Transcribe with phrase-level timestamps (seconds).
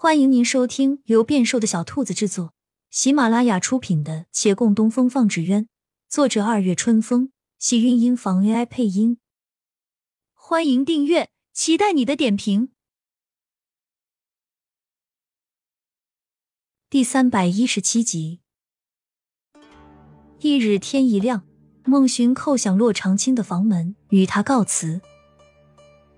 [0.00, 2.54] 欢迎您收听由变瘦的小兔子制作、
[2.88, 5.64] 喜马拉雅出品的《且共东风放纸鸢》，
[6.08, 9.18] 作者二月春风，喜韵音房 AI 配音。
[10.34, 12.70] 欢迎订阅，期待你的点评。
[16.88, 18.38] 第三百一十七集。
[20.38, 21.42] 一日天一亮，
[21.82, 25.00] 孟寻叩响骆长青的房门，与他告辞。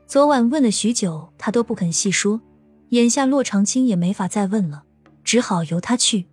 [0.07, 2.43] 昨晚问了许久，他都不肯细说。
[2.91, 4.85] 眼下洛长青也没法再问了，
[5.23, 6.27] 只好由他去。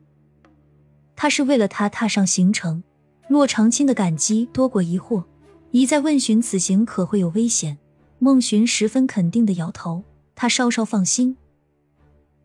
[1.16, 2.84] 他是为了他踏上行程，
[3.28, 5.24] 洛长青的感激多过疑惑，
[5.72, 7.78] 一再问询此行可会有危险。
[8.20, 11.38] 孟寻十分肯定的摇头，他稍稍放心。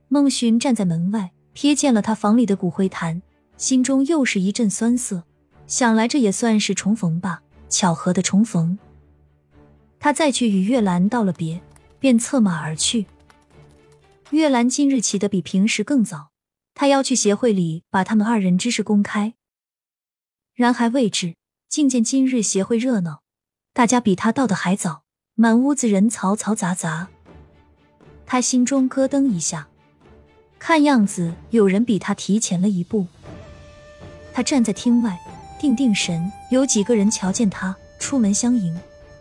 [0.09, 3.23] 孟寻站在门外，瞥见了他房里的骨灰坛，
[3.57, 5.25] 心中又是一阵酸涩。
[5.67, 7.41] 想来这也算是重逢吧，
[7.71, 8.79] 巧合的重逢。
[9.99, 11.63] 他再去与月兰道了别，
[11.99, 13.07] 便策马而去。
[14.39, 16.31] 月兰今日起的比平时更早，
[16.75, 19.35] 她要去协会里把他们二人之事公开。
[20.55, 21.37] 然还未至，
[21.69, 23.21] 竟见今日协会热闹，
[23.75, 27.09] 大家比他到的还早，满屋子人嘈嘈杂杂。
[28.25, 29.69] 他心中咯噔一下，
[30.59, 33.07] 看样子有人比他提前了一步。
[34.33, 35.21] 他站在厅外，
[35.61, 38.75] 定定神，有几个人瞧见他出门相迎，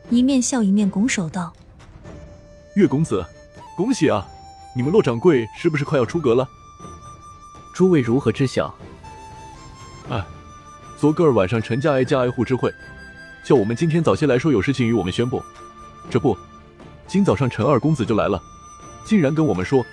[0.09, 1.53] 一面笑一面拱手道
[2.75, 3.25] ：“岳公子，
[3.75, 4.25] 恭喜啊！”
[4.73, 6.47] 你们骆掌柜是不是快要出阁了？
[7.73, 8.73] 诸位如何知晓？
[10.09, 10.23] 哎，
[10.97, 12.73] 昨个儿晚上陈家挨家挨户知会，
[13.43, 15.43] 叫我们今天早些来说有事情与我们宣布。
[16.09, 16.37] 这不，
[17.05, 18.41] 今早上陈二公子就来了，
[19.03, 19.85] 竟然跟我们说，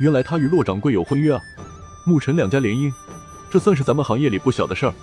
[0.00, 1.40] 原来他与骆掌柜有婚约啊！
[2.06, 2.90] 牧陈两家联姻，
[3.50, 4.94] 这算是咱们行业里不小的事儿。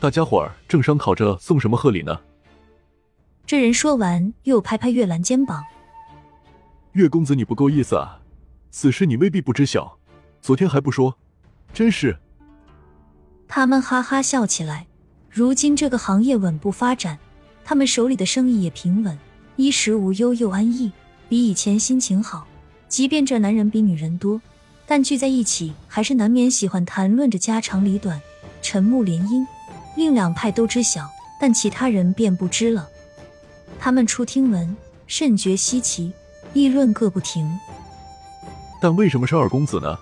[0.00, 2.18] 大家伙儿正商讨着送什么贺礼呢。
[3.46, 5.62] 这人说完，又拍拍月兰肩膀
[6.92, 8.18] ：“月公子，你不够意思啊！”
[8.76, 9.96] 此事你未必不知晓，
[10.42, 11.16] 昨天还不说，
[11.72, 12.18] 真是。
[13.46, 14.88] 他们哈哈笑起来。
[15.30, 17.16] 如今这个行业稳步发展，
[17.64, 19.16] 他们手里的生意也平稳，
[19.54, 20.90] 衣食无忧又安逸，
[21.28, 22.48] 比以前心情好。
[22.88, 24.42] 即便这男人比女人多，
[24.88, 28.20] 但聚在一起还是难免喜欢谈论着家长里短，
[28.60, 29.46] 沉木联姻。
[29.96, 31.08] 另两派都知晓，
[31.40, 32.88] 但其他人便不知了。
[33.78, 34.76] 他们初听闻，
[35.06, 36.12] 甚觉稀奇，
[36.52, 37.48] 议论个不停。
[38.84, 39.98] 但为什么是二公子呢？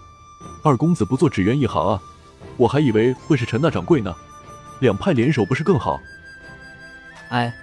[0.64, 2.02] 二公子不做纸鸢一行啊？
[2.56, 4.12] 我还以为会是陈大掌柜呢。
[4.80, 6.00] 两派联手不是更好？
[7.28, 7.54] 哎，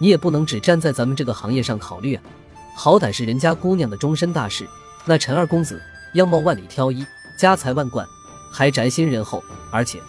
[0.00, 2.22] 你也不能只站在咱们这个行业上考虑啊！
[2.74, 4.68] 好歹是人家姑娘的终身大事。
[5.04, 5.80] 那陈二公子
[6.14, 7.06] 样貌万里挑一，
[7.38, 8.04] 家财万贯，
[8.52, 9.40] 还宅心仁厚，
[9.70, 10.00] 而且……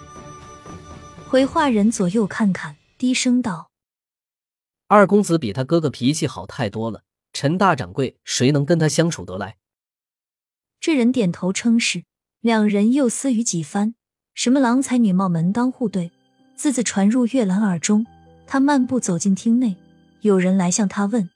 [1.29, 3.69] 回话人左右看看，低声道
[4.89, 7.03] ：“二公子比他哥哥脾气好太多了。
[7.31, 9.57] 陈大掌柜谁能跟他相处得来？”
[10.79, 12.03] 这人点头称是，
[12.41, 13.95] 两人又私语几番，
[14.33, 16.11] 什么郎才女貌、门当户对，
[16.55, 18.05] 字字传入月兰耳中。
[18.45, 19.75] 他漫步走进厅内，
[20.21, 21.29] 有人来向他问：“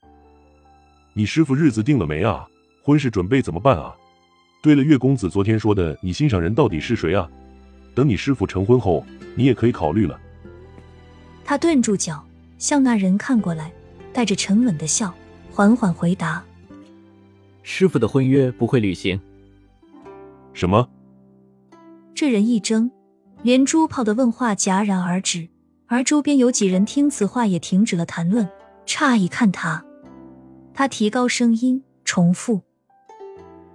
[1.14, 2.48] 你师傅日子定了没啊？
[2.84, 3.94] 婚事准备怎么办啊？
[4.64, 7.30] 对了，岳公子昨天说的，你心上人到底是谁啊？
[7.94, 10.18] 等你师傅成婚后，你也可以考虑了。”
[11.44, 12.24] 他顿住脚，
[12.58, 13.74] 向那人看过来，
[14.14, 15.14] 带着沉稳的笑，
[15.52, 16.42] 缓缓回答
[17.64, 19.20] ：“师傅的婚约不会履行。”
[20.54, 20.90] 什么？
[22.14, 22.92] 这人一怔，
[23.42, 25.48] 连珠炮的问话戛然而止，
[25.88, 28.48] 而周边有几人听此话也停止了谈论，
[28.86, 29.84] 诧异看他。
[30.74, 32.62] 他提高声音重复：“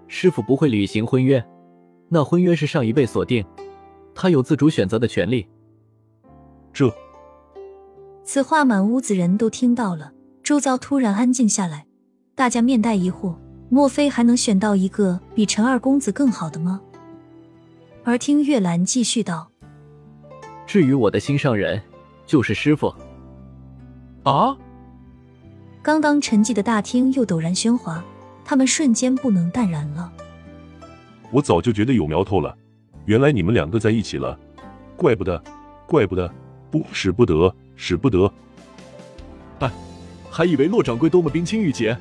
[0.08, 1.44] 师傅不会履行婚约，
[2.08, 3.44] 那婚约是上一辈所定，
[4.14, 5.46] 他有自主选择的权利。”
[6.72, 6.92] 这，
[8.22, 10.12] 此话满屋子人都听到了，
[10.42, 11.86] 周遭突然安静下来，
[12.34, 13.34] 大家面带疑惑。
[13.68, 16.80] 莫非还能选到一个比陈二公子更好的吗？
[18.04, 19.50] 而听月兰继续道
[20.66, 21.82] ：“至于我的心上人，
[22.24, 22.94] 就是师傅。”
[24.22, 24.56] 啊！
[25.82, 28.04] 刚刚沉寂的大厅又陡然喧哗，
[28.44, 30.12] 他们瞬间不能淡然了。
[31.32, 32.56] 我早就觉得有苗头了，
[33.04, 34.38] 原来你们两个在一起了，
[34.96, 35.42] 怪不得，
[35.86, 36.32] 怪不得，
[36.70, 38.32] 不使不得，使不得。
[39.58, 39.70] 哎，
[40.30, 41.96] 还以为骆掌柜多么冰清玉洁。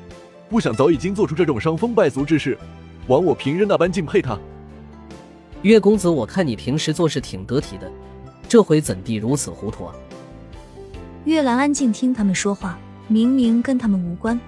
[0.48, 2.56] 不想早已经做出这种伤风败俗之事，
[3.08, 4.38] 枉我平日那般敬佩他。
[5.62, 7.90] 岳公子，我看你平时做事挺得体的，
[8.48, 9.94] 这回怎地如此糊涂啊？
[11.24, 12.78] 月兰安静听他们说话，
[13.08, 14.38] 明明跟他们无关，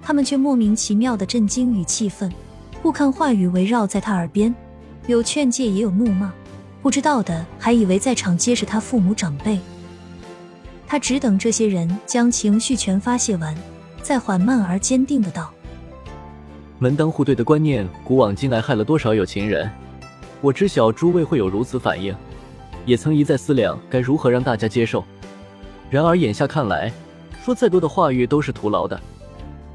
[0.00, 2.32] 他们却莫名其妙的震惊与气愤，
[2.80, 4.54] 不堪话语围绕在他耳边，
[5.08, 6.32] 有劝诫也有怒骂，
[6.80, 9.58] 不知道的还以为在场皆是他父母长辈。
[10.86, 13.52] 他只等这些人将情绪全发泄完。
[14.02, 15.52] 再缓慢而坚定的道
[16.78, 19.70] ：“门当户对的观念，古往今来害了多少有情人？
[20.40, 22.14] 我知晓诸位会有如此反应，
[22.86, 25.04] 也曾一再思量该如何让大家接受。
[25.90, 26.92] 然而眼下看来，
[27.44, 28.98] 说再多的话语都是徒劳的，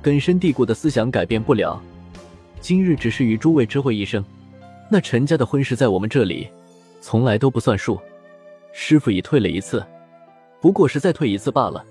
[0.01, 1.79] 根深蒂固的思想改变不了。
[2.61, 4.23] 今日只是与诸位知会一声，
[4.89, 6.47] 那陈家的婚事在我们这里
[7.01, 7.99] 从来都不算数。
[8.71, 9.85] 师傅已退了一次，
[10.61, 11.83] 不过是再退一次罢了。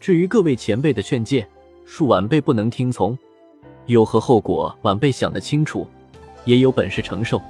[0.00, 1.46] 至于各位前辈的劝诫，
[1.86, 3.18] 恕晚辈不能听从，
[3.86, 5.86] 有何后果，晚辈想得清楚，
[6.44, 7.40] 也有本事承受。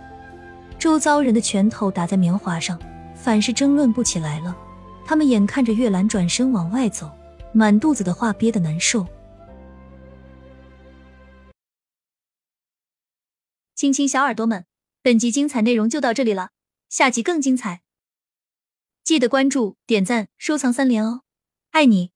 [0.78, 2.78] 周遭人的拳头打在棉花上，
[3.14, 4.56] 反是争论不起来了。
[5.04, 7.10] 他们眼看着月兰转身往外走，
[7.52, 9.06] 满肚子的话憋得难受。
[13.75, 14.64] 亲亲小耳朵们，
[15.02, 16.50] 本集精彩内容就到这里了，
[16.88, 17.82] 下集更精彩。
[19.04, 21.22] 记得关注、点赞、收藏三连哦，
[21.70, 22.15] 爱你！